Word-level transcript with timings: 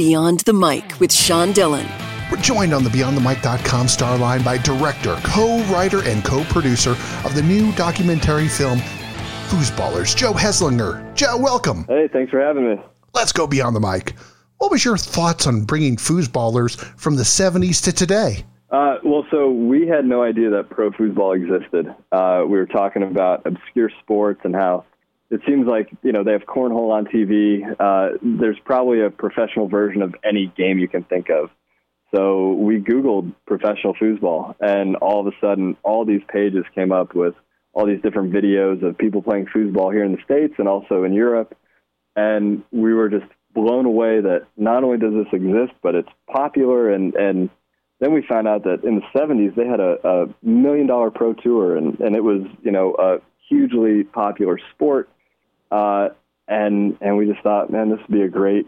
Beyond 0.00 0.40
the 0.40 0.54
Mic 0.54 0.98
with 0.98 1.12
Sean 1.12 1.52
Dillon. 1.52 1.86
We're 2.32 2.38
joined 2.38 2.72
on 2.72 2.84
the 2.84 2.88
BeyondTheMic.com 2.88 3.86
star 3.86 4.16
line 4.16 4.42
by 4.42 4.56
director, 4.56 5.14
co-writer, 5.22 6.02
and 6.04 6.24
co-producer 6.24 6.92
of 7.22 7.34
the 7.34 7.42
new 7.42 7.70
documentary 7.72 8.48
film 8.48 8.78
Foosballers, 9.48 10.16
Joe 10.16 10.32
Heslinga. 10.32 11.14
Joe, 11.14 11.36
welcome. 11.36 11.84
Hey, 11.86 12.08
thanks 12.10 12.30
for 12.30 12.40
having 12.40 12.66
me. 12.66 12.82
Let's 13.12 13.30
go 13.30 13.46
beyond 13.46 13.76
the 13.76 13.80
mic. 13.80 14.14
What 14.56 14.70
was 14.70 14.86
your 14.86 14.96
thoughts 14.96 15.46
on 15.46 15.66
bringing 15.66 15.96
foosballers 15.96 16.78
from 16.98 17.16
the 17.16 17.22
70s 17.22 17.84
to 17.84 17.92
today? 17.92 18.46
Uh, 18.70 18.96
well, 19.04 19.26
so 19.30 19.50
we 19.50 19.86
had 19.86 20.06
no 20.06 20.22
idea 20.22 20.48
that 20.48 20.70
pro 20.70 20.92
foosball 20.92 21.36
existed. 21.36 21.94
Uh, 22.10 22.44
we 22.44 22.56
were 22.56 22.64
talking 22.64 23.02
about 23.02 23.44
obscure 23.44 23.90
sports 24.00 24.40
and 24.44 24.56
how 24.56 24.86
it 25.30 25.40
seems 25.46 25.66
like 25.66 25.88
you 26.02 26.12
know 26.12 26.24
they 26.24 26.32
have 26.32 26.42
cornhole 26.42 26.90
on 26.90 27.06
TV. 27.06 27.62
Uh, 27.78 28.18
there's 28.22 28.58
probably 28.64 29.02
a 29.02 29.10
professional 29.10 29.68
version 29.68 30.02
of 30.02 30.14
any 30.24 30.52
game 30.56 30.78
you 30.78 30.88
can 30.88 31.04
think 31.04 31.28
of. 31.30 31.50
So 32.14 32.54
we 32.54 32.80
Googled 32.80 33.32
professional 33.46 33.94
foosball, 33.94 34.56
and 34.60 34.96
all 34.96 35.20
of 35.20 35.32
a 35.32 35.36
sudden, 35.40 35.76
all 35.84 36.04
these 36.04 36.22
pages 36.32 36.64
came 36.74 36.90
up 36.90 37.14
with 37.14 37.34
all 37.72 37.86
these 37.86 38.02
different 38.02 38.32
videos 38.32 38.82
of 38.82 38.98
people 38.98 39.22
playing 39.22 39.46
foosball 39.54 39.92
here 39.92 40.02
in 40.02 40.12
the 40.12 40.22
states 40.24 40.54
and 40.58 40.66
also 40.66 41.04
in 41.04 41.12
Europe. 41.12 41.56
And 42.16 42.64
we 42.72 42.92
were 42.92 43.08
just 43.08 43.30
blown 43.54 43.86
away 43.86 44.20
that 44.20 44.48
not 44.56 44.82
only 44.82 44.98
does 44.98 45.14
this 45.14 45.32
exist, 45.32 45.72
but 45.80 45.94
it's 45.94 46.08
popular. 46.28 46.90
And 46.90 47.14
and 47.14 47.50
then 48.00 48.12
we 48.12 48.24
found 48.28 48.48
out 48.48 48.64
that 48.64 48.82
in 48.82 48.96
the 48.96 49.18
70s 49.18 49.54
they 49.54 49.66
had 49.66 49.78
a, 49.78 49.96
a 50.04 50.26
million 50.44 50.88
dollar 50.88 51.12
pro 51.12 51.34
tour, 51.34 51.76
and 51.76 52.00
and 52.00 52.16
it 52.16 52.24
was 52.24 52.42
you 52.62 52.72
know 52.72 52.96
a 52.98 53.18
hugely 53.48 54.02
popular 54.02 54.58
sport 54.74 55.08
uh, 55.70 56.08
and 56.48 56.96
and 57.00 57.16
we 57.16 57.26
just 57.26 57.42
thought, 57.42 57.70
man, 57.70 57.90
this 57.90 57.98
would 58.00 58.14
be 58.14 58.22
a 58.22 58.28
great 58.28 58.66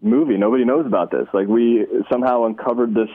movie. 0.00 0.36
Nobody 0.36 0.64
knows 0.64 0.86
about 0.86 1.10
this. 1.10 1.26
Like 1.32 1.48
we 1.48 1.86
somehow 2.10 2.44
uncovered 2.44 2.94
this 2.94 3.08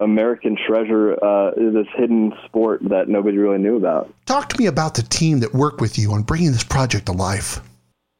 American 0.00 0.56
treasure, 0.56 1.12
uh, 1.24 1.52
this 1.54 1.86
hidden 1.96 2.32
sport 2.46 2.80
that 2.88 3.08
nobody 3.08 3.38
really 3.38 3.58
knew 3.58 3.76
about. 3.76 4.12
Talk 4.26 4.48
to 4.50 4.60
me 4.60 4.66
about 4.66 4.94
the 4.94 5.02
team 5.02 5.40
that 5.40 5.54
worked 5.54 5.80
with 5.80 5.98
you 5.98 6.12
on 6.12 6.22
bringing 6.22 6.52
this 6.52 6.64
project 6.64 7.06
to 7.06 7.12
life. 7.12 7.60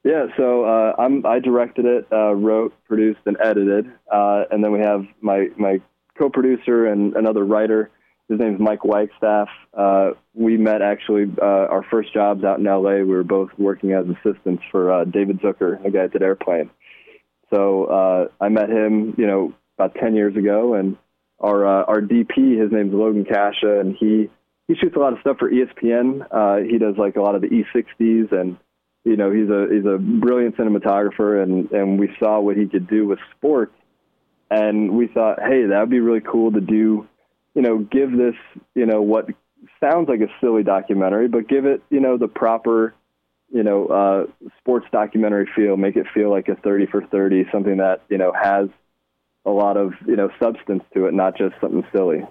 Yeah, 0.04 0.26
so 0.36 0.64
uh, 0.64 0.94
I'm, 0.98 1.24
I 1.24 1.38
directed 1.38 1.86
it, 1.86 2.06
uh, 2.12 2.34
wrote, 2.34 2.74
produced, 2.86 3.20
and 3.24 3.38
edited, 3.42 3.90
uh, 4.12 4.44
and 4.50 4.62
then 4.62 4.70
we 4.70 4.80
have 4.80 5.06
my 5.20 5.48
my 5.56 5.80
co-producer 6.16 6.86
and 6.86 7.16
another 7.16 7.44
writer 7.44 7.90
his 8.28 8.38
name's 8.38 8.60
Mike 8.60 8.84
Wagstaff. 8.84 9.48
Uh, 9.72 10.10
we 10.32 10.56
met 10.56 10.82
actually 10.82 11.30
uh, 11.40 11.44
our 11.44 11.84
first 11.90 12.12
jobs 12.14 12.42
out 12.44 12.58
in 12.58 12.64
LA. 12.64 12.96
We 12.96 13.04
were 13.04 13.24
both 13.24 13.50
working 13.58 13.92
as 13.92 14.06
assistants 14.06 14.62
for 14.70 14.92
uh, 14.92 15.04
David 15.04 15.40
Zucker, 15.40 15.82
the 15.82 15.90
guy 15.90 16.04
at 16.04 16.12
the 16.12 16.22
airplane. 16.22 16.70
So 17.52 17.84
uh, 17.84 18.28
I 18.40 18.48
met 18.48 18.70
him, 18.70 19.14
you 19.18 19.26
know, 19.26 19.52
about 19.78 19.94
10 19.96 20.14
years 20.14 20.36
ago, 20.36 20.74
and 20.74 20.96
our 21.40 21.66
uh, 21.66 21.84
our 21.84 22.00
DP, 22.00 22.60
his 22.60 22.72
name's 22.72 22.94
Logan 22.94 23.24
Kasha, 23.24 23.80
and 23.80 23.96
he 23.98 24.30
he 24.66 24.74
shoots 24.76 24.96
a 24.96 24.98
lot 24.98 25.12
of 25.12 25.18
stuff 25.20 25.36
for 25.38 25.50
ESPN. 25.50 26.26
Uh, 26.30 26.66
he 26.66 26.78
does 26.78 26.94
like 26.96 27.16
a 27.16 27.20
lot 27.20 27.34
of 27.34 27.42
the 27.42 27.48
E60s, 27.48 28.32
and 28.32 28.56
you 29.04 29.16
know, 29.16 29.30
he's 29.30 29.50
a 29.50 29.66
he's 29.70 29.84
a 29.84 29.98
brilliant 29.98 30.56
cinematographer, 30.56 31.42
and 31.42 31.70
and 31.72 31.98
we 31.98 32.08
saw 32.18 32.40
what 32.40 32.56
he 32.56 32.66
could 32.66 32.88
do 32.88 33.06
with 33.06 33.18
sports, 33.36 33.74
and 34.50 34.92
we 34.92 35.08
thought, 35.08 35.40
hey, 35.40 35.66
that 35.66 35.80
would 35.80 35.90
be 35.90 36.00
really 36.00 36.22
cool 36.22 36.52
to 36.52 36.60
do 36.60 37.06
you 37.54 37.62
know, 37.62 37.78
give 37.78 38.10
this, 38.10 38.34
you 38.74 38.86
know, 38.86 39.00
what 39.00 39.28
sounds 39.80 40.08
like 40.08 40.20
a 40.20 40.28
silly 40.40 40.62
documentary, 40.62 41.28
but 41.28 41.48
give 41.48 41.66
it, 41.66 41.82
you 41.90 42.00
know, 42.00 42.18
the 42.18 42.28
proper, 42.28 42.94
you 43.52 43.62
know, 43.62 43.86
uh, 43.86 44.48
sports 44.58 44.86
documentary 44.92 45.48
feel. 45.54 45.76
Make 45.76 45.96
it 45.96 46.06
feel 46.12 46.30
like 46.30 46.48
a 46.48 46.56
30 46.56 46.86
for 46.86 47.06
30, 47.06 47.46
something 47.52 47.76
that, 47.78 48.02
you 48.08 48.18
know, 48.18 48.32
has 48.32 48.68
a 49.46 49.50
lot 49.50 49.76
of, 49.76 49.92
you 50.06 50.16
know, 50.16 50.30
substance 50.42 50.82
to 50.94 51.06
it, 51.06 51.14
not 51.14 51.36
just 51.36 51.54
something 51.60 51.84
silly. 51.94 52.22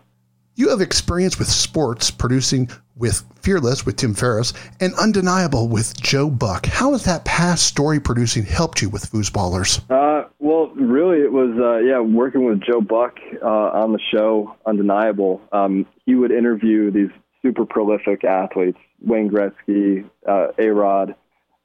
You 0.55 0.69
have 0.69 0.81
experience 0.81 1.39
with 1.39 1.47
sports, 1.47 2.11
producing 2.11 2.69
with 2.95 3.25
Fearless 3.41 3.87
with 3.87 3.95
Tim 3.95 4.13
Ferriss 4.13 4.53
and 4.79 4.93
Undeniable 5.01 5.67
with 5.67 5.99
Joe 5.99 6.29
Buck. 6.29 6.67
How 6.67 6.91
has 6.91 7.05
that 7.05 7.25
past 7.25 7.65
story 7.65 7.99
producing 7.99 8.43
helped 8.45 8.79
you 8.79 8.89
with 8.89 9.11
Foosballers? 9.11 9.81
Uh, 9.89 10.27
well, 10.37 10.67
really, 10.75 11.21
it 11.21 11.31
was 11.31 11.57
uh, 11.59 11.79
yeah 11.79 11.99
working 11.99 12.45
with 12.45 12.61
Joe 12.61 12.81
Buck 12.81 13.17
uh, 13.41 13.47
on 13.47 13.93
the 13.93 13.99
show 14.15 14.55
Undeniable. 14.67 15.41
Um, 15.51 15.87
he 16.05 16.13
would 16.13 16.31
interview 16.31 16.91
these 16.91 17.09
super 17.41 17.65
prolific 17.65 18.23
athletes: 18.23 18.77
Wayne 19.01 19.31
Gretzky, 19.31 20.07
uh, 20.29 20.49
A 20.59 20.67
Rod, 20.67 21.15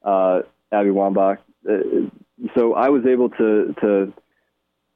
uh, 0.03 0.39
Abby 0.71 0.89
Wambach. 0.89 1.37
Uh, 1.69 2.09
so 2.55 2.73
I 2.73 2.89
was 2.89 3.05
able 3.05 3.29
to 3.29 3.75
to 3.81 4.13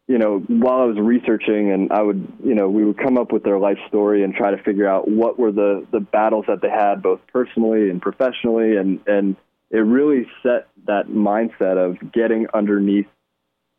you 0.08 0.18
know, 0.18 0.40
while 0.48 0.82
I 0.82 0.86
was 0.86 0.98
researching 1.00 1.72
and 1.72 1.92
I 1.92 2.02
would, 2.02 2.28
you 2.44 2.56
know, 2.56 2.70
we 2.70 2.84
would 2.84 2.98
come 2.98 3.18
up 3.18 3.32
with 3.32 3.44
their 3.44 3.58
life 3.58 3.78
story 3.88 4.24
and 4.24 4.34
try 4.34 4.52
to 4.52 4.62
figure 4.62 4.88
out 4.88 5.08
what 5.08 5.40
were 5.40 5.52
the, 5.52 5.88
the 5.92 6.02
battles 6.02 6.46
that 6.48 6.62
they 6.62 6.70
had 6.70 7.02
both 7.02 7.22
personally 7.32 7.90
and 7.90 8.02
professionally. 8.02 8.76
And, 8.76 9.00
and 9.08 9.38
it 9.72 9.78
really 9.78 10.28
set 10.44 10.68
that 10.88 11.08
mindset 11.08 11.78
of 11.78 12.12
getting 12.12 12.48
underneath 12.54 13.08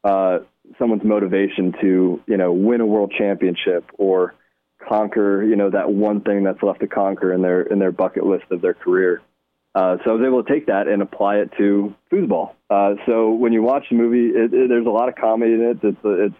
uh, 0.03 0.39
someone's 0.79 1.05
motivation 1.05 1.75
to, 1.83 2.23
you 2.27 2.37
know, 2.39 2.53
win 2.53 2.81
a 2.81 2.87
world 2.87 3.12
championship 3.17 3.91
or 3.99 4.35
conquer, 4.89 5.43
you 5.45 5.56
know, 5.56 5.71
that 5.71 5.93
one 5.93 6.23
thing 6.23 6.45
that's 6.45 6.62
left 6.62 6.81
to 6.81 6.87
conquer 6.87 7.35
in 7.35 7.43
their, 7.43 7.62
in 7.62 7.79
their 7.79 7.93
bucket 7.93 8.25
list 8.25 8.45
of 8.51 8.62
their 8.62 8.75
career. 8.75 9.21
Uh, 9.75 9.97
so 10.05 10.11
I 10.11 10.15
was 10.15 10.23
able 10.25 10.45
to 10.45 10.53
take 10.53 10.67
that 10.67 10.87
and 10.87 11.03
apply 11.03 11.39
it 11.39 11.51
to 11.59 11.95
foosball. 12.11 12.53
Uh, 12.71 12.95
so 13.07 13.33
when 13.33 13.53
you 13.53 13.62
watch 13.62 13.87
the 13.91 13.97
movie, 13.97 14.29
it, 14.29 14.55
it, 14.55 14.69
there's 14.69 14.87
a 14.87 14.91
lot 14.91 15.09
of 15.09 15.17
comedy 15.17 15.55
in 15.55 15.62
it. 15.62 15.79
It's 15.83 16.05
a, 16.05 16.27
it's 16.27 16.35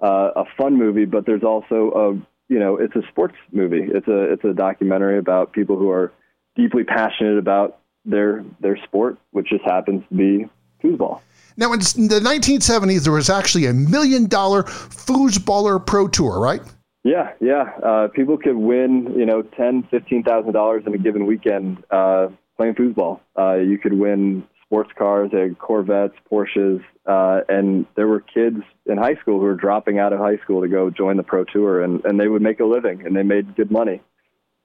uh, 0.00 0.30
a 0.36 0.44
fun 0.58 0.76
movie, 0.76 1.04
but 1.04 1.26
there's 1.26 1.44
also 1.44 1.92
a 1.92 2.52
you 2.52 2.58
know 2.58 2.76
it's 2.76 2.94
a 2.96 3.02
sports 3.08 3.36
movie. 3.52 3.82
It's 3.82 4.08
a 4.08 4.32
it's 4.32 4.44
a 4.44 4.52
documentary 4.52 5.18
about 5.18 5.52
people 5.52 5.76
who 5.76 5.90
are 5.90 6.12
deeply 6.56 6.82
passionate 6.82 7.38
about 7.38 7.78
their 8.04 8.44
their 8.60 8.76
sport, 8.84 9.18
which 9.30 9.48
just 9.48 9.64
happens 9.64 10.02
to 10.08 10.14
be 10.14 10.46
foosball. 10.82 11.20
Now, 11.56 11.72
in 11.72 11.78
the 11.78 12.20
1970s, 12.20 13.04
there 13.04 13.12
was 13.12 13.30
actually 13.30 13.64
a 13.66 13.72
million 13.72 14.26
dollar 14.26 14.64
foosballer 14.64 15.84
pro 15.84 16.06
tour, 16.06 16.38
right? 16.38 16.60
Yeah, 17.02 17.32
yeah. 17.40 17.70
Uh, 17.82 18.08
people 18.08 18.36
could 18.36 18.56
win, 18.56 19.14
you 19.16 19.24
know, 19.24 19.42
ten, 19.42 19.84
fifteen 19.90 20.22
thousand 20.24 20.52
dollars 20.52 20.82
in 20.86 20.94
a 20.94 20.98
given 20.98 21.24
weekend 21.24 21.82
uh, 21.90 22.28
playing 22.56 22.74
foosball. 22.74 23.20
Uh, 23.38 23.54
you 23.54 23.78
could 23.78 23.92
win 23.92 24.44
sports 24.66 24.90
cars, 24.98 25.30
they 25.32 25.40
had 25.40 25.58
Corvettes, 25.58 26.14
Porsches, 26.30 26.82
uh, 27.06 27.40
and 27.48 27.86
there 27.94 28.08
were 28.08 28.20
kids 28.20 28.58
in 28.84 28.98
high 28.98 29.14
school 29.14 29.38
who 29.38 29.44
were 29.44 29.54
dropping 29.54 29.98
out 29.98 30.12
of 30.12 30.18
high 30.18 30.38
school 30.38 30.62
to 30.62 30.68
go 30.68 30.90
join 30.90 31.16
the 31.16 31.22
pro 31.22 31.44
tour, 31.44 31.82
and, 31.82 32.04
and 32.04 32.18
they 32.18 32.28
would 32.28 32.42
make 32.42 32.60
a 32.60 32.64
living, 32.64 33.06
and 33.06 33.16
they 33.16 33.22
made 33.22 33.54
good 33.54 33.70
money, 33.70 34.02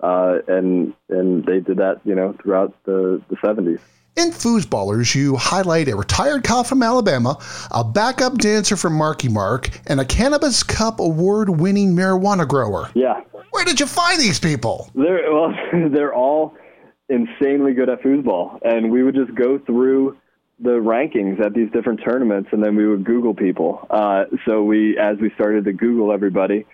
uh, 0.01 0.39
and 0.47 0.93
and 1.09 1.45
they 1.45 1.59
did 1.59 1.77
that, 1.77 2.01
you 2.03 2.15
know, 2.15 2.35
throughout 2.41 2.75
the 2.85 3.21
the 3.29 3.37
seventies. 3.45 3.79
In 4.17 4.31
Foosballers, 4.31 5.15
you 5.15 5.37
highlight 5.37 5.87
a 5.87 5.95
retired 5.95 6.43
cop 6.43 6.65
from 6.65 6.83
Alabama, 6.83 7.37
a 7.71 7.81
backup 7.83 8.37
dancer 8.39 8.75
from 8.75 8.93
Marky 8.93 9.29
Mark, 9.29 9.69
and 9.87 10.01
a 10.01 10.05
Cannabis 10.05 10.63
Cup 10.63 10.99
award-winning 10.99 11.95
marijuana 11.95 12.45
grower. 12.45 12.89
Yeah. 12.93 13.21
Where 13.51 13.63
did 13.63 13.79
you 13.79 13.85
find 13.85 14.19
these 14.19 14.37
people? 14.37 14.91
They're 14.95 15.31
well, 15.31 15.53
they're 15.89 16.13
all 16.13 16.57
insanely 17.11 17.73
good 17.73 17.89
at 17.89 18.01
foosball, 18.01 18.59
and 18.63 18.91
we 18.91 19.03
would 19.03 19.15
just 19.15 19.35
go 19.35 19.59
through 19.59 20.17
the 20.59 20.71
rankings 20.71 21.43
at 21.43 21.53
these 21.53 21.69
different 21.71 22.01
tournaments, 22.05 22.49
and 22.51 22.63
then 22.63 22.75
we 22.75 22.87
would 22.87 23.03
Google 23.03 23.33
people. 23.33 23.85
Uh, 23.89 24.25
so 24.47 24.63
we, 24.63 24.97
as 24.97 25.17
we 25.19 25.31
started 25.31 25.65
to 25.65 25.73
Google 25.73 26.13
everybody, 26.13 26.65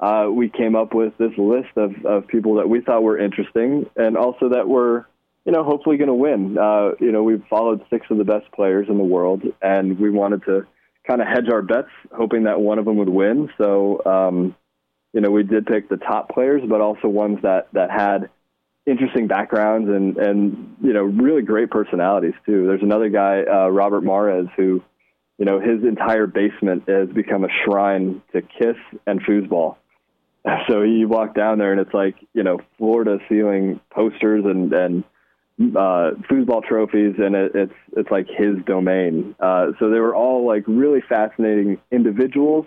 uh, 0.00 0.26
we 0.30 0.48
came 0.48 0.74
up 0.74 0.94
with 0.94 1.16
this 1.18 1.32
list 1.36 1.70
of, 1.76 1.92
of 2.04 2.26
people 2.26 2.54
that 2.56 2.68
we 2.68 2.80
thought 2.80 3.02
were 3.02 3.18
interesting, 3.18 3.88
and 3.96 4.16
also 4.16 4.48
that 4.50 4.66
were, 4.66 5.06
you 5.44 5.52
know, 5.52 5.62
hopefully 5.62 5.96
going 5.98 6.08
to 6.08 6.14
win. 6.14 6.58
Uh, 6.58 6.92
you 7.00 7.12
know, 7.12 7.22
we 7.22 7.42
followed 7.50 7.84
six 7.90 8.06
of 8.10 8.18
the 8.18 8.24
best 8.24 8.50
players 8.52 8.88
in 8.88 8.98
the 8.98 9.04
world, 9.04 9.42
and 9.62 9.98
we 9.98 10.10
wanted 10.10 10.42
to 10.44 10.66
kind 11.06 11.20
of 11.20 11.28
hedge 11.28 11.48
our 11.52 11.62
bets, 11.62 11.90
hoping 12.16 12.44
that 12.44 12.60
one 12.60 12.78
of 12.78 12.86
them 12.86 12.96
would 12.96 13.10
win. 13.10 13.50
So, 13.58 14.02
um, 14.06 14.56
you 15.12 15.20
know, 15.20 15.30
we 15.30 15.42
did 15.42 15.66
pick 15.66 15.88
the 15.88 15.98
top 15.98 16.30
players, 16.30 16.62
but 16.66 16.80
also 16.80 17.08
ones 17.08 17.38
that 17.42 17.68
that 17.72 17.90
had 17.90 18.30
interesting 18.86 19.26
backgrounds 19.26 19.88
and 19.88 20.16
and 20.16 20.76
you 20.82 20.92
know 20.92 21.02
really 21.02 21.42
great 21.42 21.70
personalities 21.70 22.34
too. 22.44 22.66
There's 22.66 22.82
another 22.82 23.08
guy, 23.08 23.42
uh, 23.42 23.68
Robert 23.68 24.02
Mares, 24.02 24.48
who 24.56 24.82
you 25.38 25.44
know 25.44 25.60
his 25.60 25.82
entire 25.84 26.26
basement 26.26 26.84
has 26.88 27.08
become 27.08 27.44
a 27.44 27.48
shrine 27.64 28.22
to 28.32 28.42
Kiss 28.42 28.76
and 29.06 29.22
foosball. 29.22 29.76
So 30.68 30.82
you 30.82 31.08
walk 31.08 31.34
down 31.34 31.56
there 31.56 31.72
and 31.72 31.80
it's 31.80 31.94
like 31.94 32.16
you 32.34 32.42
know 32.42 32.58
floor 32.76 33.02
to 33.04 33.18
ceiling 33.30 33.80
posters 33.90 34.44
and 34.44 34.70
and 34.74 35.04
uh, 35.58 36.12
foosball 36.30 36.62
trophies, 36.62 37.14
and 37.18 37.34
it, 37.34 37.52
it's 37.54 37.72
it's 37.96 38.10
like 38.10 38.26
his 38.26 38.56
domain. 38.66 39.34
Uh, 39.40 39.68
so 39.78 39.88
they 39.88 40.00
were 40.00 40.14
all 40.14 40.46
like 40.46 40.64
really 40.66 41.00
fascinating 41.08 41.78
individuals 41.90 42.66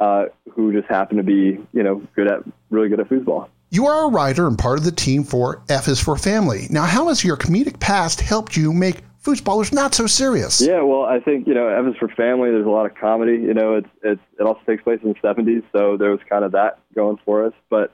uh, 0.00 0.26
who 0.52 0.72
just 0.72 0.88
happen 0.88 1.16
to 1.16 1.22
be 1.22 1.58
you 1.72 1.82
know 1.82 2.02
good 2.14 2.30
at 2.30 2.40
really 2.70 2.88
good 2.88 3.00
at 3.00 3.08
foosball. 3.08 3.48
You 3.74 3.86
are 3.86 4.04
a 4.04 4.08
writer 4.08 4.46
and 4.46 4.56
part 4.56 4.78
of 4.78 4.84
the 4.84 4.92
team 4.92 5.24
for 5.24 5.60
F 5.68 5.88
is 5.88 5.98
for 5.98 6.16
Family. 6.16 6.68
Now, 6.70 6.84
how 6.84 7.08
has 7.08 7.24
your 7.24 7.36
comedic 7.36 7.80
past 7.80 8.20
helped 8.20 8.56
you 8.56 8.72
make 8.72 9.02
foosballers 9.20 9.72
not 9.72 9.94
so 9.94 10.06
serious. 10.06 10.60
Yeah, 10.60 10.82
well, 10.82 11.02
I 11.02 11.18
think 11.18 11.48
you 11.48 11.54
know, 11.54 11.66
F 11.66 11.84
is 11.92 11.98
for 11.98 12.06
Family. 12.06 12.50
There's 12.50 12.66
a 12.66 12.70
lot 12.70 12.86
of 12.86 12.94
comedy. 12.94 13.32
You 13.32 13.52
know, 13.52 13.74
it's 13.74 13.88
it's 14.04 14.20
it 14.38 14.44
also 14.44 14.60
takes 14.64 14.84
place 14.84 15.00
in 15.02 15.08
the 15.08 15.14
'70s, 15.16 15.64
so 15.72 15.96
there 15.96 16.10
was 16.10 16.20
kind 16.28 16.44
of 16.44 16.52
that 16.52 16.78
going 16.94 17.18
for 17.24 17.46
us. 17.46 17.52
But 17.68 17.92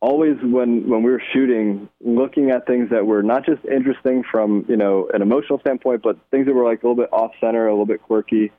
always 0.00 0.38
when 0.42 0.88
when 0.88 1.04
we 1.04 1.12
were 1.12 1.22
shooting, 1.32 1.88
looking 2.00 2.50
at 2.50 2.66
things 2.66 2.90
that 2.90 3.06
were 3.06 3.22
not 3.22 3.46
just 3.46 3.64
interesting 3.64 4.24
from 4.28 4.64
you 4.68 4.76
know 4.76 5.08
an 5.14 5.22
emotional 5.22 5.60
standpoint, 5.60 6.02
but 6.02 6.18
things 6.32 6.46
that 6.46 6.52
were 6.52 6.64
like 6.64 6.82
a 6.82 6.88
little 6.88 7.00
bit 7.00 7.12
off 7.12 7.30
center, 7.38 7.68
a 7.68 7.70
little 7.70 7.86
bit 7.86 8.02
quirky, 8.02 8.50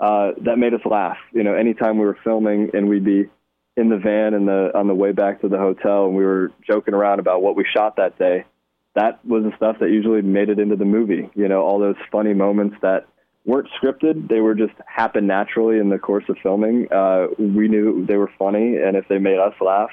uh, 0.00 0.32
that 0.44 0.58
made 0.58 0.74
us 0.74 0.80
laugh. 0.84 1.18
You 1.32 1.44
know, 1.44 1.54
anytime 1.54 1.96
we 1.96 2.06
were 2.06 2.18
filming 2.24 2.70
and 2.74 2.88
we'd 2.88 3.04
be 3.04 3.28
in 3.78 3.88
the 3.88 3.96
van 3.96 4.34
and 4.34 4.46
the 4.46 4.70
on 4.74 4.88
the 4.88 4.94
way 4.94 5.12
back 5.12 5.40
to 5.40 5.48
the 5.48 5.58
hotel 5.58 6.06
and 6.06 6.16
we 6.16 6.24
were 6.24 6.50
joking 6.66 6.92
around 6.92 7.20
about 7.20 7.40
what 7.40 7.56
we 7.56 7.64
shot 7.72 7.96
that 7.96 8.18
day 8.18 8.44
that 8.98 9.24
was 9.24 9.44
the 9.44 9.52
stuff 9.56 9.76
that 9.80 9.90
usually 9.90 10.22
made 10.22 10.48
it 10.48 10.58
into 10.58 10.76
the 10.76 10.84
movie. 10.84 11.30
You 11.34 11.48
know, 11.48 11.62
all 11.62 11.78
those 11.78 11.96
funny 12.10 12.34
moments 12.34 12.76
that 12.82 13.06
weren't 13.44 13.68
scripted; 13.80 14.28
they 14.28 14.40
were 14.40 14.54
just 14.54 14.74
happened 14.86 15.28
naturally 15.28 15.78
in 15.78 15.88
the 15.88 15.98
course 15.98 16.24
of 16.28 16.36
filming. 16.42 16.88
Uh, 16.92 17.28
we 17.38 17.68
knew 17.68 18.04
they 18.06 18.16
were 18.16 18.30
funny, 18.38 18.76
and 18.76 18.96
if 18.96 19.06
they 19.08 19.18
made 19.18 19.38
us 19.38 19.54
laugh, 19.60 19.90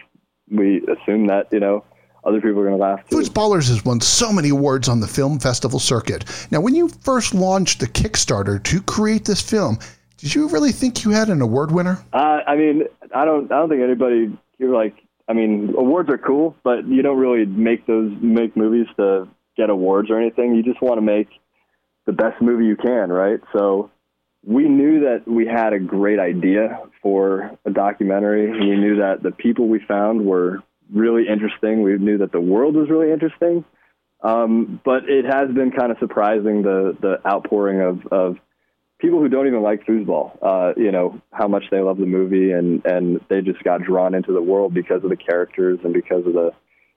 we 0.49 0.81
assumed 0.87 1.29
that 1.29 1.47
you 1.51 1.59
know 1.59 1.83
other 2.23 2.41
people 2.41 2.59
are 2.61 2.65
going 2.65 2.77
to 2.77 2.81
laugh 2.81 3.07
too. 3.07 3.17
Foosballers 3.17 3.69
has 3.69 3.85
won 3.85 4.01
so 4.01 4.31
many 4.31 4.49
awards 4.49 4.89
on 4.89 4.99
the 4.99 5.07
film 5.07 5.39
festival 5.39 5.79
circuit. 5.79 6.25
Now, 6.49 6.61
when 6.61 6.73
you 6.73 6.87
first 6.87 7.35
launched 7.35 7.79
the 7.79 7.87
Kickstarter 7.87 8.63
to 8.63 8.81
create 8.81 9.25
this 9.25 9.41
film, 9.41 9.77
did 10.25 10.33
you 10.33 10.47
really 10.47 10.71
think 10.71 11.03
you 11.03 11.11
had 11.11 11.29
an 11.29 11.39
award 11.39 11.71
winner? 11.71 12.03
Uh, 12.11 12.39
I 12.47 12.55
mean, 12.55 12.85
I 13.13 13.25
don't. 13.25 13.51
I 13.51 13.59
don't 13.59 13.69
think 13.69 13.83
anybody. 13.83 14.35
You're 14.57 14.73
like 14.73 14.95
I 15.27 15.33
mean, 15.33 15.75
awards 15.77 16.09
are 16.09 16.17
cool, 16.17 16.55
but 16.63 16.87
you 16.87 17.03
don't 17.03 17.19
really 17.19 17.45
make 17.45 17.85
those 17.85 18.11
make 18.19 18.57
movies 18.57 18.87
to 18.97 19.27
get 19.55 19.69
awards 19.69 20.09
or 20.09 20.19
anything. 20.19 20.55
You 20.55 20.63
just 20.63 20.81
want 20.81 20.97
to 20.97 21.01
make 21.01 21.27
the 22.07 22.11
best 22.11 22.41
movie 22.41 22.65
you 22.65 22.75
can, 22.75 23.11
right? 23.11 23.39
So 23.53 23.91
we 24.43 24.67
knew 24.67 25.01
that 25.01 25.27
we 25.27 25.45
had 25.45 25.73
a 25.73 25.79
great 25.79 26.17
idea 26.17 26.79
for 27.03 27.57
a 27.63 27.69
documentary. 27.69 28.49
We 28.49 28.77
knew 28.77 28.97
that 28.97 29.21
the 29.21 29.31
people 29.31 29.67
we 29.67 29.79
found 29.79 30.25
were 30.25 30.63
really 30.91 31.27
interesting. 31.27 31.83
We 31.83 31.99
knew 31.99 32.17
that 32.17 32.31
the 32.31 32.41
world 32.41 32.75
was 32.75 32.89
really 32.89 33.11
interesting. 33.11 33.63
Um, 34.23 34.81
but 34.83 35.07
it 35.07 35.25
has 35.25 35.53
been 35.53 35.69
kind 35.69 35.91
of 35.91 35.99
surprising 35.99 36.63
the 36.63 36.97
the 36.99 37.27
outpouring 37.27 37.81
of, 37.81 38.07
of 38.11 38.37
people 39.05 39.19
who 39.19 39.29
don't 39.29 39.45
even 39.45 39.61
like 39.61 39.85
foosball, 39.85 40.35
uh, 40.41 40.73
you 40.75 40.91
know, 40.91 41.21
how 41.31 41.47
much 41.47 41.65
they 41.69 41.79
love 41.79 41.99
the 41.99 42.07
movie 42.07 42.51
and, 42.51 42.83
and 42.85 43.21
they 43.29 43.39
just 43.39 43.63
got 43.63 43.83
drawn 43.83 44.15
into 44.15 44.33
the 44.33 44.41
world 44.41 44.73
because 44.73 45.03
of 45.03 45.11
the 45.11 45.15
characters 45.15 45.77
and 45.83 45.93
because 45.93 46.25
of 46.25 46.33
the, 46.33 46.51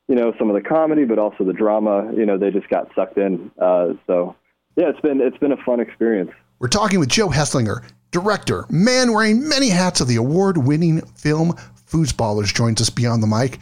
you 0.08 0.14
know, 0.14 0.32
some 0.38 0.48
of 0.48 0.54
the 0.54 0.66
comedy, 0.66 1.04
but 1.04 1.18
also 1.18 1.44
the 1.44 1.52
drama, 1.52 2.10
you 2.16 2.24
know, 2.24 2.38
they 2.38 2.50
just 2.50 2.66
got 2.70 2.88
sucked 2.94 3.18
in. 3.18 3.50
Uh, 3.60 3.88
so 4.06 4.34
yeah, 4.74 4.88
it's 4.88 5.00
been, 5.00 5.20
it's 5.20 5.36
been 5.36 5.52
a 5.52 5.62
fun 5.66 5.80
experience. 5.80 6.30
We're 6.60 6.68
talking 6.68 6.98
with 6.98 7.10
Joe 7.10 7.28
Heslinga, 7.28 7.84
director, 8.10 8.64
man 8.70 9.12
wearing 9.12 9.46
many 9.46 9.68
hats 9.68 10.00
of 10.00 10.08
the 10.08 10.16
award 10.16 10.56
winning 10.56 11.02
film 11.02 11.52
Foosballers 11.90 12.54
joins 12.54 12.80
us 12.80 12.88
beyond 12.88 13.22
the 13.22 13.26
mic. 13.26 13.58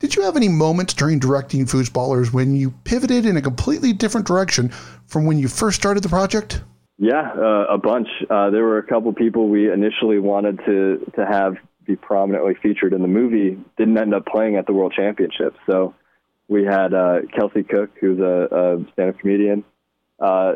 Did 0.00 0.16
you 0.16 0.22
have 0.24 0.36
any 0.36 0.50
moments 0.50 0.92
during 0.92 1.18
directing 1.18 1.64
Foosballers 1.64 2.30
when 2.30 2.54
you 2.54 2.72
pivoted 2.84 3.24
in 3.24 3.38
a 3.38 3.42
completely 3.42 3.94
different 3.94 4.26
direction 4.26 4.68
from 5.06 5.24
when 5.24 5.38
you 5.38 5.48
first 5.48 5.80
started 5.80 6.02
the 6.02 6.10
project? 6.10 6.60
Yeah, 6.98 7.30
uh, 7.36 7.66
a 7.70 7.78
bunch. 7.78 8.08
Uh, 8.28 8.50
there 8.50 8.64
were 8.64 8.78
a 8.78 8.82
couple 8.82 9.12
people 9.12 9.48
we 9.48 9.70
initially 9.70 10.18
wanted 10.18 10.58
to 10.66 11.12
to 11.16 11.26
have 11.26 11.56
be 11.84 11.94
prominently 11.94 12.54
featured 12.62 12.92
in 12.94 13.02
the 13.02 13.08
movie. 13.08 13.58
Didn't 13.76 13.98
end 13.98 14.14
up 14.14 14.26
playing 14.26 14.56
at 14.56 14.66
the 14.66 14.72
World 14.72 14.92
Championship. 14.96 15.54
So 15.70 15.94
we 16.48 16.64
had 16.64 16.94
uh, 16.94 17.18
Kelsey 17.36 17.62
Cook, 17.62 17.90
who's 18.00 18.18
a, 18.18 18.48
a 18.50 18.92
stand-up 18.92 19.18
comedian. 19.20 19.64
Uh, 20.18 20.54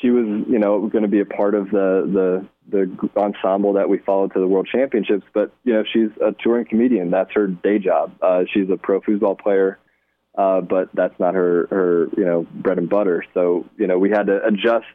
she 0.00 0.10
was, 0.10 0.24
you 0.48 0.58
know, 0.58 0.88
going 0.88 1.02
to 1.02 1.08
be 1.08 1.20
a 1.20 1.24
part 1.26 1.54
of 1.54 1.70
the 1.70 2.48
the 2.70 2.86
the 2.88 3.10
ensemble 3.16 3.74
that 3.74 3.88
we 3.88 3.98
followed 3.98 4.32
to 4.32 4.40
the 4.40 4.48
World 4.48 4.68
Championships. 4.72 5.24
But 5.34 5.52
you 5.64 5.74
know, 5.74 5.84
she's 5.92 6.10
a 6.20 6.32
touring 6.42 6.64
comedian. 6.64 7.10
That's 7.10 7.30
her 7.34 7.46
day 7.46 7.78
job. 7.78 8.14
Uh, 8.22 8.44
she's 8.52 8.70
a 8.70 8.76
pro 8.76 9.00
foosball 9.00 9.38
player. 9.38 9.78
Uh, 10.36 10.60
but 10.60 10.88
that's 10.94 11.14
not 11.20 11.34
her, 11.34 11.68
her, 11.70 12.08
you 12.16 12.24
know, 12.24 12.44
bread 12.52 12.76
and 12.76 12.88
butter. 12.88 13.24
So, 13.34 13.66
you 13.76 13.86
know, 13.86 14.00
we 14.00 14.10
had 14.10 14.26
to 14.26 14.44
adjust 14.44 14.86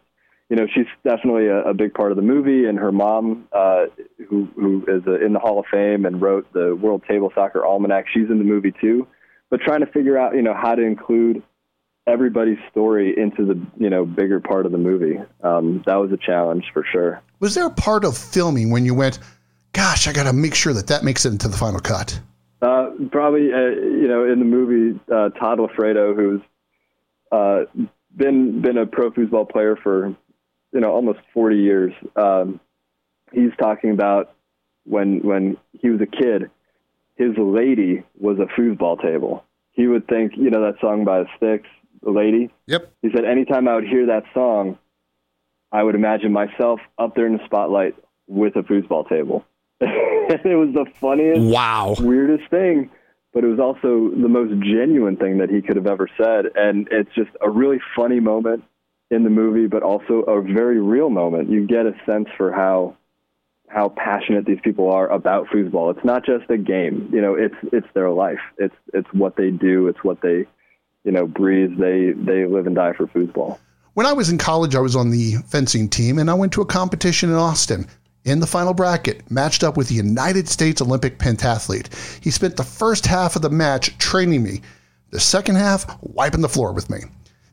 you 0.49 0.55
know, 0.55 0.65
she's 0.73 0.87
definitely 1.03 1.47
a, 1.47 1.61
a 1.61 1.73
big 1.73 1.93
part 1.93 2.11
of 2.11 2.15
the 2.15 2.23
movie, 2.23 2.65
and 2.65 2.79
her 2.79 2.91
mom, 2.91 3.47
uh, 3.51 3.85
who 4.27 4.47
who 4.55 4.83
is 4.87 5.05
a, 5.05 5.23
in 5.23 5.33
the 5.33 5.39
Hall 5.39 5.59
of 5.59 5.65
Fame 5.71 6.05
and 6.05 6.21
wrote 6.21 6.51
the 6.53 6.75
World 6.75 7.03
Table 7.07 7.31
Soccer 7.35 7.65
Almanac, 7.65 8.05
she's 8.11 8.29
in 8.29 8.39
the 8.39 8.43
movie 8.43 8.73
too. 8.81 9.07
But 9.51 9.61
trying 9.61 9.81
to 9.81 9.87
figure 9.87 10.17
out, 10.17 10.35
you 10.35 10.41
know, 10.41 10.55
how 10.55 10.75
to 10.75 10.81
include 10.81 11.43
everybody's 12.07 12.57
story 12.71 13.15
into 13.15 13.45
the 13.45 13.61
you 13.77 13.89
know 13.89 14.05
bigger 14.05 14.39
part 14.39 14.65
of 14.65 14.71
the 14.71 14.77
movie. 14.79 15.19
Um, 15.43 15.83
that 15.85 15.95
was 15.95 16.11
a 16.11 16.17
challenge 16.17 16.65
for 16.73 16.83
sure. 16.91 17.21
Was 17.39 17.53
there 17.53 17.67
a 17.67 17.71
part 17.71 18.03
of 18.03 18.17
filming 18.17 18.71
when 18.71 18.85
you 18.85 18.95
went, 18.95 19.19
"Gosh, 19.73 20.07
I 20.07 20.13
got 20.13 20.23
to 20.23 20.33
make 20.33 20.55
sure 20.55 20.73
that 20.73 20.87
that 20.87 21.03
makes 21.03 21.25
it 21.25 21.31
into 21.31 21.47
the 21.47 21.57
final 21.57 21.79
cut"? 21.79 22.19
Uh, 22.61 22.89
probably, 23.11 23.53
uh, 23.53 23.69
you 23.69 24.07
know, 24.07 24.25
in 24.25 24.39
the 24.39 24.45
movie, 24.45 24.99
uh, 25.13 25.29
Todd 25.29 25.59
Loffredo, 25.59 26.15
who's 26.15 26.41
uh, 27.31 27.65
been 28.15 28.61
been 28.61 28.79
a 28.79 28.87
pro 28.87 29.11
foosball 29.11 29.47
player 29.47 29.75
for 29.75 30.15
you 30.71 30.79
know 30.79 30.91
almost 30.91 31.19
40 31.33 31.57
years. 31.57 31.93
Um, 32.15 32.59
he's 33.31 33.51
talking 33.59 33.91
about 33.91 34.33
when 34.85 35.19
when 35.19 35.57
he 35.73 35.89
was 35.89 36.01
a 36.01 36.05
kid, 36.05 36.49
his 37.15 37.37
lady 37.37 38.03
was 38.17 38.37
a 38.39 38.45
foosball 38.59 39.01
table. 39.01 39.43
He 39.71 39.87
would 39.87 40.07
think, 40.07 40.33
you 40.35 40.49
know, 40.49 40.61
that 40.61 40.79
song 40.81 41.05
by 41.05 41.19
the 41.19 41.27
Styx, 41.37 41.67
the 42.01 42.11
lady. 42.11 42.49
Yep. 42.67 42.91
He 43.01 43.09
said, 43.13 43.25
anytime 43.25 43.67
I 43.67 43.75
would 43.75 43.87
hear 43.87 44.07
that 44.07 44.23
song, 44.33 44.77
I 45.71 45.83
would 45.83 45.95
imagine 45.95 46.31
myself 46.31 46.79
up 46.97 47.15
there 47.15 47.27
in 47.27 47.33
the 47.33 47.45
spotlight 47.45 47.95
with 48.27 48.55
a 48.55 48.61
foosball 48.61 49.07
table. 49.07 49.45
it 49.81 50.57
was 50.57 50.73
the 50.73 50.85
funniest, 50.99 51.41
wow, 51.41 51.95
weirdest 51.99 52.49
thing, 52.49 52.89
but 53.33 53.43
it 53.43 53.47
was 53.47 53.59
also 53.59 54.09
the 54.09 54.27
most 54.27 54.51
genuine 54.63 55.15
thing 55.15 55.37
that 55.37 55.49
he 55.49 55.61
could 55.61 55.75
have 55.75 55.87
ever 55.87 56.09
said. 56.17 56.45
And 56.55 56.87
it's 56.91 57.13
just 57.15 57.29
a 57.41 57.49
really 57.49 57.79
funny 57.95 58.19
moment 58.19 58.63
in 59.11 59.23
the 59.23 59.29
movie, 59.29 59.67
but 59.67 59.83
also 59.83 60.21
a 60.21 60.41
very 60.41 60.79
real 60.79 61.09
moment. 61.09 61.49
You 61.49 61.65
get 61.65 61.85
a 61.85 61.93
sense 62.05 62.27
for 62.37 62.51
how 62.51 62.95
how 63.67 63.89
passionate 63.89 64.45
these 64.45 64.59
people 64.63 64.91
are 64.91 65.07
about 65.09 65.47
foosball. 65.47 65.95
It's 65.95 66.03
not 66.03 66.25
just 66.25 66.49
a 66.49 66.57
game, 66.57 67.09
you 67.13 67.21
know. 67.21 67.35
It's 67.35 67.55
it's 67.71 67.87
their 67.93 68.09
life. 68.09 68.39
It's 68.57 68.75
it's 68.93 69.07
what 69.13 69.35
they 69.35 69.51
do. 69.51 69.87
It's 69.87 70.03
what 70.03 70.21
they, 70.21 70.45
you 71.03 71.11
know, 71.11 71.27
breathe. 71.27 71.77
They 71.77 72.11
they 72.11 72.45
live 72.45 72.67
and 72.67 72.75
die 72.75 72.93
for 72.93 73.07
foosball. 73.07 73.59
When 73.93 74.05
I 74.05 74.13
was 74.13 74.29
in 74.29 74.37
college, 74.37 74.75
I 74.75 74.79
was 74.79 74.95
on 74.95 75.09
the 75.09 75.35
fencing 75.47 75.89
team, 75.89 76.19
and 76.19 76.29
I 76.29 76.33
went 76.33 76.53
to 76.53 76.61
a 76.61 76.65
competition 76.65 77.29
in 77.29 77.35
Austin. 77.35 77.87
In 78.25 78.39
the 78.39 78.47
final 78.47 78.73
bracket, 78.73 79.29
matched 79.31 79.63
up 79.63 79.77
with 79.77 79.87
the 79.87 79.95
United 79.95 80.47
States 80.47 80.81
Olympic 80.81 81.19
pentathlete. 81.19 82.21
He 82.21 82.31
spent 82.31 82.57
the 82.57 82.63
first 82.63 83.05
half 83.05 83.35
of 83.35 83.41
the 83.41 83.49
match 83.49 83.97
training 83.97 84.43
me, 84.43 84.61
the 85.11 85.19
second 85.19 85.55
half 85.55 85.97
wiping 86.01 86.41
the 86.41 86.49
floor 86.49 86.73
with 86.73 86.89
me. 86.89 86.99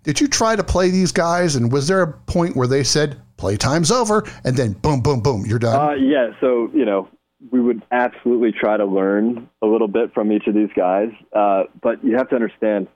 Did 0.06 0.20
you 0.20 0.28
try 0.28 0.54
to 0.54 0.62
play 0.62 0.90
these 0.90 1.10
guys? 1.10 1.56
And 1.56 1.72
was 1.72 1.88
there 1.88 2.00
a 2.00 2.12
point 2.12 2.54
where 2.54 2.68
they 2.68 2.84
said, 2.84 3.20
playtime's 3.38 3.90
over, 3.90 4.25
and 4.44 4.56
then 4.56 4.75
boom, 4.75 5.00
boom, 5.00 5.20
boom, 5.20 5.44
you're 5.44 5.58
done? 5.58 5.80
Uh, 5.80 5.94
yeah. 5.94 6.30
So, 6.40 6.70
you 6.72 6.84
know, 6.84 7.08
we 7.50 7.60
would 7.60 7.82
absolutely 7.90 8.52
try 8.52 8.76
to 8.76 8.84
learn 8.84 9.50
a 9.62 9.66
little 9.66 9.88
bit 9.88 10.14
from 10.14 10.30
each 10.30 10.46
of 10.46 10.54
these 10.54 10.70
guys. 10.76 11.08
Uh, 11.32 11.64
but 11.82 12.04
you 12.04 12.16
have 12.16 12.28
to 12.28 12.36
understand 12.36 12.86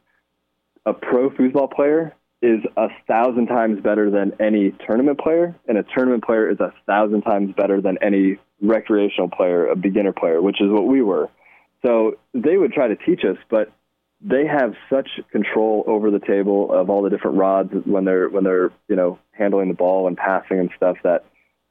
a 0.87 0.93
pro 0.93 1.31
foosball 1.31 1.73
player 1.73 2.15
is 2.43 2.61
a 2.77 2.87
thousand 3.09 3.49
times 3.49 3.83
better 3.83 4.09
than 4.09 4.33
any 4.39 4.73
tournament 4.87 5.19
player, 5.19 5.57
and 5.67 5.79
a 5.79 5.83
tournament 5.83 6.25
player 6.25 6.49
is 6.49 6.61
a 6.61 6.73
thousand 6.87 7.23
times 7.23 7.53
better 7.57 7.81
than 7.81 7.99
any 8.01 8.39
recreational 8.63 9.29
player, 9.29 9.67
a 9.67 9.75
beginner 9.75 10.13
player, 10.13 10.41
which 10.41 10.61
is 10.61 10.71
what 10.71 10.87
we 10.87 11.03
were. 11.03 11.29
So 11.85 12.19
they 12.35 12.57
would 12.57 12.73
try 12.73 12.87
to 12.87 12.95
teach 12.95 13.25
us, 13.25 13.37
but 13.51 13.73
they 14.23 14.47
have 14.47 14.75
such 14.91 15.09
control 15.33 15.85
over 15.87 16.11
the 16.11 16.19
table 16.19 16.73
of 16.73 16.91
all 16.91 17.03
the 17.03 17.11
different 17.11 17.39
rods 17.39 17.73
when 17.85 18.05
they're 18.05 18.29
when 18.29 18.45
they're 18.45 18.71
you 18.89 18.97
know 18.97 19.19
handling 19.33 19.69
the 19.69 19.75
ball 19.75 20.07
and 20.07 20.17
passing 20.17 20.59
and 20.59 20.71
stuff 20.77 20.97
that 21.03 21.25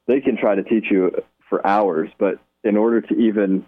they 0.08 0.20
can 0.20 0.38
try 0.38 0.56
to 0.56 0.63
teach 0.63 0.86
you 0.89 1.12
for 1.48 1.65
hours 1.65 2.10
but 2.18 2.39
in 2.63 2.75
order 2.75 3.01
to 3.01 3.15
even 3.15 3.65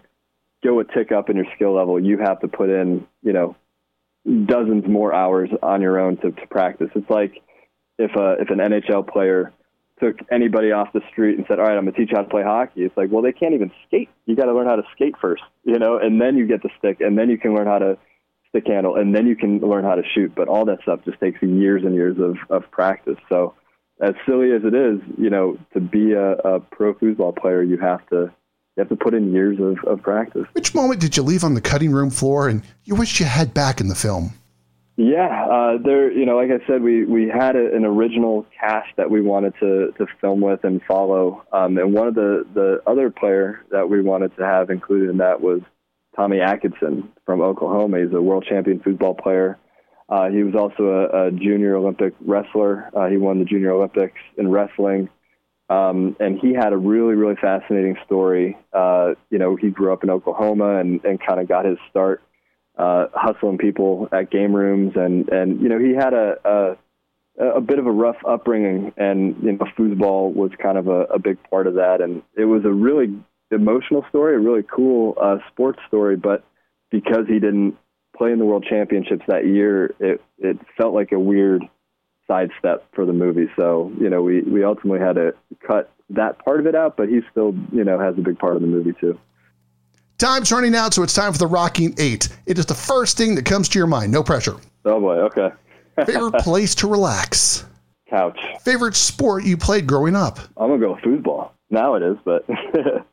go 0.64 0.80
a 0.80 0.84
tick 0.84 1.12
up 1.12 1.30
in 1.30 1.36
your 1.36 1.46
skill 1.54 1.74
level 1.74 1.98
you 2.02 2.18
have 2.18 2.40
to 2.40 2.48
put 2.48 2.70
in 2.70 3.06
you 3.22 3.32
know 3.32 3.54
dozens 4.46 4.86
more 4.86 5.14
hours 5.14 5.50
on 5.62 5.80
your 5.80 5.98
own 5.98 6.16
to, 6.16 6.30
to 6.32 6.46
practice 6.48 6.90
it's 6.94 7.10
like 7.10 7.42
if 7.98 8.10
a 8.16 8.36
if 8.40 8.50
an 8.50 8.58
NHL 8.58 9.06
player 9.06 9.52
took 10.02 10.16
anybody 10.32 10.72
off 10.72 10.92
the 10.92 11.02
street 11.10 11.38
and 11.38 11.46
said, 11.46 11.58
"All 11.58 11.66
right, 11.66 11.76
I'm 11.76 11.84
going 11.84 11.94
to 11.94 12.00
teach 12.00 12.10
you 12.10 12.16
how 12.16 12.22
to 12.22 12.28
play 12.28 12.42
hockey." 12.42 12.82
It's 12.82 12.96
like, 12.96 13.10
well, 13.10 13.22
they 13.22 13.32
can't 13.32 13.54
even 13.54 13.70
skate. 13.86 14.08
You 14.26 14.34
got 14.34 14.46
to 14.46 14.54
learn 14.54 14.66
how 14.66 14.76
to 14.76 14.82
skate 14.94 15.14
first, 15.20 15.42
you 15.64 15.78
know, 15.78 15.98
and 15.98 16.20
then 16.20 16.36
you 16.36 16.46
get 16.46 16.62
the 16.62 16.70
stick, 16.78 17.00
and 17.00 17.16
then 17.16 17.30
you 17.30 17.38
can 17.38 17.54
learn 17.54 17.66
how 17.66 17.78
to 17.78 17.98
stick 18.52 18.66
handle, 18.66 18.96
and 18.96 19.14
then 19.14 19.26
you 19.26 19.34
can 19.34 19.58
learn 19.60 19.84
how 19.84 19.94
to 19.94 20.02
shoot. 20.14 20.34
But 20.34 20.48
all 20.48 20.64
that 20.66 20.82
stuff 20.82 21.00
just 21.04 21.18
takes 21.20 21.42
years 21.42 21.82
and 21.84 21.94
years 21.94 22.16
of, 22.18 22.36
of 22.50 22.70
practice. 22.70 23.16
So, 23.28 23.54
as 24.00 24.14
silly 24.26 24.52
as 24.52 24.62
it 24.64 24.74
is, 24.74 25.00
you 25.16 25.30
know, 25.30 25.58
to 25.74 25.80
be 25.80 26.12
a, 26.12 26.32
a 26.32 26.60
pro 26.60 26.94
foosball 26.94 27.36
player, 27.36 27.62
you 27.62 27.78
have 27.78 28.06
to 28.08 28.32
you 28.76 28.80
have 28.80 28.88
to 28.88 28.96
put 28.96 29.14
in 29.14 29.32
years 29.32 29.58
of, 29.60 29.84
of 29.84 30.02
practice. 30.02 30.46
Which 30.52 30.74
moment 30.74 31.00
did 31.00 31.16
you 31.16 31.22
leave 31.22 31.44
on 31.44 31.54
the 31.54 31.60
cutting 31.60 31.92
room 31.92 32.10
floor 32.10 32.48
and 32.48 32.62
you 32.84 32.94
wish 32.94 33.20
you 33.20 33.26
had 33.26 33.52
back 33.52 33.80
in 33.80 33.88
the 33.88 33.94
film? 33.94 34.32
Yeah, 34.96 35.46
uh, 35.46 35.78
there. 35.82 36.12
You 36.12 36.26
know, 36.26 36.36
like 36.36 36.50
I 36.50 36.64
said, 36.66 36.82
we 36.82 37.04
we 37.04 37.26
had 37.26 37.56
a, 37.56 37.74
an 37.74 37.86
original 37.86 38.46
cast 38.60 38.88
that 38.98 39.10
we 39.10 39.22
wanted 39.22 39.54
to 39.60 39.92
to 39.96 40.06
film 40.20 40.42
with 40.42 40.64
and 40.64 40.82
follow, 40.86 41.44
um, 41.52 41.78
and 41.78 41.94
one 41.94 42.08
of 42.08 42.14
the 42.14 42.46
the 42.52 42.82
other 42.86 43.10
player 43.10 43.64
that 43.70 43.88
we 43.88 44.02
wanted 44.02 44.36
to 44.36 44.44
have 44.44 44.68
included 44.68 45.08
in 45.08 45.16
that 45.16 45.40
was 45.40 45.62
Tommy 46.16 46.40
Atkinson 46.40 47.10
from 47.24 47.40
Oklahoma. 47.40 48.00
He's 48.00 48.12
a 48.12 48.20
world 48.20 48.46
champion 48.48 48.80
foosball 48.80 49.18
player. 49.20 49.58
Uh, 50.08 50.28
he 50.28 50.42
was 50.42 50.54
also 50.54 50.84
a, 50.84 51.28
a 51.28 51.30
junior 51.30 51.76
Olympic 51.76 52.14
wrestler. 52.20 52.90
Uh, 52.94 53.08
he 53.08 53.16
won 53.16 53.38
the 53.38 53.44
Junior 53.44 53.72
Olympics 53.72 54.20
in 54.36 54.50
wrestling. 54.50 55.08
Um, 55.70 56.16
and 56.20 56.38
he 56.38 56.52
had 56.52 56.74
a 56.74 56.76
really, 56.76 57.14
really 57.14 57.36
fascinating 57.40 57.96
story. 58.04 58.58
Uh, 58.74 59.14
you 59.30 59.38
know, 59.38 59.56
he 59.56 59.70
grew 59.70 59.92
up 59.92 60.04
in 60.04 60.10
Oklahoma 60.10 60.78
and, 60.80 61.02
and 61.04 61.18
kind 61.24 61.40
of 61.40 61.48
got 61.48 61.64
his 61.64 61.78
start 61.88 62.22
uh, 62.76 63.06
hustling 63.14 63.58
people 63.58 64.08
at 64.12 64.30
game 64.30 64.54
rooms, 64.54 64.92
and 64.96 65.28
and 65.28 65.60
you 65.60 65.68
know 65.68 65.78
he 65.78 65.94
had 65.94 66.14
a, 66.14 66.36
a 67.38 67.56
a 67.56 67.60
bit 67.60 67.78
of 67.78 67.86
a 67.86 67.90
rough 67.90 68.16
upbringing, 68.26 68.92
and 68.96 69.36
you 69.42 69.52
know 69.52 69.58
foosball 69.78 70.32
was 70.32 70.50
kind 70.60 70.78
of 70.78 70.88
a, 70.88 71.02
a 71.04 71.18
big 71.18 71.38
part 71.50 71.66
of 71.66 71.74
that, 71.74 72.00
and 72.00 72.22
it 72.36 72.44
was 72.44 72.64
a 72.64 72.72
really 72.72 73.14
emotional 73.52 74.04
story, 74.08 74.36
a 74.36 74.38
really 74.38 74.62
cool 74.62 75.16
uh, 75.20 75.38
sports 75.50 75.78
story, 75.88 76.16
but 76.16 76.44
because 76.90 77.26
he 77.28 77.38
didn't 77.38 77.76
play 78.16 78.32
in 78.32 78.38
the 78.38 78.44
World 78.44 78.66
Championships 78.68 79.24
that 79.28 79.46
year, 79.46 79.94
it 79.98 80.20
it 80.38 80.58
felt 80.76 80.94
like 80.94 81.12
a 81.12 81.18
weird 81.18 81.62
sidestep 82.26 82.86
for 82.94 83.04
the 83.04 83.12
movie. 83.12 83.46
So 83.58 83.92
you 84.00 84.10
know 84.10 84.22
we 84.22 84.42
we 84.42 84.64
ultimately 84.64 85.00
had 85.00 85.14
to 85.16 85.34
cut 85.66 85.92
that 86.10 86.44
part 86.44 86.60
of 86.60 86.66
it 86.66 86.74
out, 86.74 86.96
but 86.96 87.08
he 87.08 87.20
still 87.30 87.54
you 87.72 87.84
know 87.84 87.98
has 87.98 88.16
a 88.18 88.20
big 88.20 88.38
part 88.38 88.56
of 88.56 88.62
the 88.62 88.68
movie 88.68 88.94
too. 89.00 89.18
Time's 90.18 90.52
running 90.52 90.74
out, 90.74 90.94
so 90.94 91.02
it's 91.02 91.14
time 91.14 91.32
for 91.32 91.38
the 91.38 91.46
Rocking 91.46 91.94
Eight. 91.98 92.28
It 92.46 92.58
is 92.58 92.66
the 92.66 92.74
first 92.74 93.16
thing 93.16 93.34
that 93.34 93.44
comes 93.44 93.68
to 93.70 93.78
your 93.78 93.88
mind. 93.88 94.12
No 94.12 94.22
pressure. 94.22 94.56
Oh 94.84 95.00
boy, 95.00 95.16
okay. 95.16 95.48
Favorite 96.06 96.38
place 96.42 96.74
to 96.76 96.86
relax? 96.86 97.64
Couch. 98.08 98.38
Favorite 98.60 98.94
sport 98.94 99.44
you 99.44 99.56
played 99.56 99.86
growing 99.86 100.14
up? 100.14 100.38
I'm 100.56 100.68
gonna 100.68 100.78
go 100.78 100.92
with 100.92 101.02
foosball. 101.02 101.50
Now 101.70 101.94
it 101.94 102.02
is, 102.02 102.16
but 102.24 102.44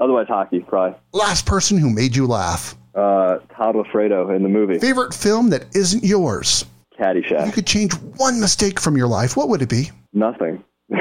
otherwise 0.00 0.26
hockey 0.28 0.60
probably. 0.60 0.98
Last 1.12 1.46
person 1.46 1.78
who 1.78 1.90
made 1.90 2.16
you 2.16 2.26
laugh? 2.26 2.76
Uh, 2.94 3.38
Todd 3.56 3.76
Loffredo 3.76 4.34
in 4.34 4.42
the 4.42 4.48
movie. 4.48 4.78
Favorite 4.78 5.14
film 5.14 5.50
that 5.50 5.64
isn't 5.76 6.02
yours? 6.02 6.64
Caddyshack. 6.98 7.46
You 7.46 7.52
could 7.52 7.66
change 7.66 7.92
one 8.16 8.40
mistake 8.40 8.80
from 8.80 8.96
your 8.96 9.06
life. 9.06 9.36
What 9.36 9.48
would 9.48 9.62
it 9.62 9.68
be? 9.68 9.90
Nothing. 10.12 10.64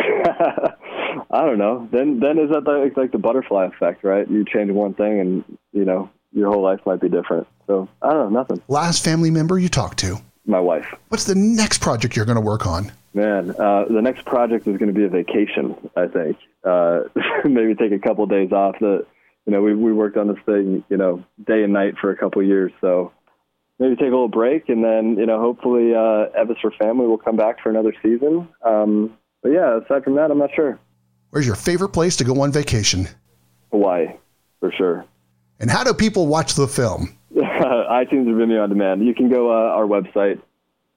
I 1.32 1.46
don't 1.46 1.58
know. 1.58 1.88
Then 1.92 2.20
then 2.20 2.38
is 2.38 2.50
that 2.52 2.64
the, 2.66 2.84
it's 2.84 2.98
like 2.98 3.12
the 3.12 3.18
butterfly 3.18 3.66
effect, 3.66 4.04
right? 4.04 4.30
You 4.30 4.46
change 4.46 4.72
one 4.72 4.94
thing, 4.94 5.20
and 5.20 5.44
you 5.74 5.86
know 5.86 6.10
your 6.32 6.52
whole 6.52 6.62
life 6.62 6.80
might 6.86 7.02
be 7.02 7.10
different. 7.10 7.48
So 7.68 7.88
I 8.02 8.12
don't 8.14 8.32
know. 8.32 8.40
Nothing. 8.40 8.62
Last 8.68 9.04
family 9.04 9.32
member 9.32 9.58
you 9.58 9.70
talked 9.70 10.00
to? 10.00 10.18
My 10.50 10.60
wife. 10.60 10.96
What's 11.10 11.26
the 11.26 11.36
next 11.36 11.80
project 11.80 12.16
you're 12.16 12.26
going 12.26 12.36
to 12.36 12.42
work 12.42 12.66
on? 12.66 12.92
Man, 13.14 13.52
uh, 13.52 13.86
the 13.86 14.02
next 14.02 14.26
project 14.26 14.68
is 14.68 14.78
going 14.78 14.92
to 14.92 15.00
be 15.00 15.06
a 15.06 15.08
vacation. 15.08 15.76
I 15.96 16.08
think 16.08 16.38
uh, 16.64 17.02
maybe 17.46 17.76
take 17.76 17.92
a 17.92 18.00
couple 18.00 18.24
of 18.24 18.32
days 18.32 18.52
off. 18.52 18.76
The 18.80 19.06
you 19.46 19.54
know 19.54 19.62
we 19.62 19.76
we 19.76 19.94
worked 19.94 20.18
on 20.18 20.28
this 20.28 20.40
thing 20.48 20.84
you 20.90 20.98
know 20.98 21.24
day 21.46 21.62
and 21.64 21.72
night 21.72 22.00
for 22.02 22.10
a 22.10 22.18
couple 22.18 22.42
years, 22.42 22.72
so 22.82 23.12
maybe 23.78 23.96
take 23.96 24.08
a 24.08 24.10
little 24.10 24.28
break, 24.28 24.70
and 24.70 24.84
then 24.84 25.18
you 25.20 25.28
know 25.28 25.40
hopefully 25.40 25.94
uh, 25.94 26.26
F 26.36 26.50
is 26.50 26.58
for 26.60 26.72
Family 26.72 27.06
will 27.06 27.20
come 27.20 27.36
back 27.36 27.62
for 27.62 27.70
another 27.70 27.94
season. 28.02 28.48
Um, 28.66 29.16
but 29.44 29.50
yeah, 29.50 29.80
aside 29.86 30.04
from 30.04 30.16
that, 30.16 30.32
I'm 30.32 30.40
not 30.40 30.50
sure. 30.56 30.80
Where's 31.30 31.46
your 31.46 31.58
favorite 31.58 31.90
place 31.90 32.16
to 32.16 32.24
go 32.24 32.42
on 32.42 32.52
vacation? 32.52 33.08
Hawaii, 33.72 34.08
for 34.60 34.72
sure. 34.72 35.06
And 35.60 35.70
how 35.70 35.84
do 35.84 35.94
people 35.94 36.26
watch 36.26 36.56
the 36.56 36.68
film? 36.68 37.19
iTunes 37.90 38.28
or 38.28 38.36
Vimeo 38.36 38.64
on 38.64 38.70
demand. 38.70 39.06
You 39.06 39.14
can 39.14 39.30
go 39.30 39.50
uh, 39.50 39.76
our 39.76 39.86
website. 39.86 40.42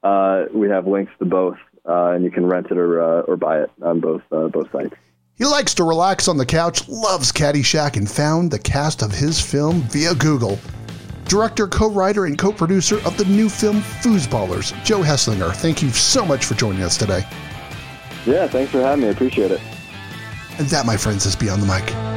Uh, 0.02 0.46
we 0.54 0.68
have 0.68 0.86
links 0.86 1.12
to 1.18 1.24
both, 1.24 1.56
uh, 1.88 2.12
and 2.12 2.24
you 2.24 2.30
can 2.30 2.46
rent 2.46 2.66
it 2.70 2.78
or 2.78 3.00
uh, 3.00 3.22
or 3.22 3.36
buy 3.36 3.62
it 3.62 3.70
on 3.82 4.00
both 4.00 4.22
uh, 4.32 4.48
both 4.48 4.70
sites. 4.72 4.94
He 5.36 5.44
likes 5.44 5.74
to 5.74 5.84
relax 5.84 6.28
on 6.28 6.36
the 6.36 6.46
couch, 6.46 6.88
loves 6.88 7.32
Caddyshack, 7.32 7.96
and 7.96 8.10
found 8.10 8.50
the 8.50 8.58
cast 8.58 9.02
of 9.02 9.10
his 9.10 9.40
film 9.40 9.82
via 9.82 10.14
Google. 10.14 10.58
Director, 11.24 11.66
co-writer, 11.66 12.26
and 12.26 12.38
co-producer 12.38 12.96
of 13.06 13.16
the 13.16 13.24
new 13.24 13.48
film 13.48 13.80
Foosballers, 13.80 14.72
Joe 14.84 15.00
Heslinga. 15.00 15.54
Thank 15.54 15.82
you 15.82 15.88
so 15.90 16.26
much 16.26 16.44
for 16.44 16.54
joining 16.54 16.82
us 16.82 16.96
today. 16.96 17.24
Yeah, 18.26 18.46
thanks 18.46 18.70
for 18.70 18.80
having 18.80 19.02
me. 19.02 19.08
I 19.08 19.12
appreciate 19.12 19.50
it. 19.50 19.60
And 20.58 20.68
that, 20.68 20.84
my 20.84 20.96
friends, 20.96 21.24
is 21.24 21.34
Beyond 21.34 21.62
the 21.62 21.66
Mic. 21.66 22.11